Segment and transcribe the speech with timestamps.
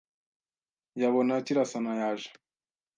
[1.01, 2.29] Yabona Kirasana yaje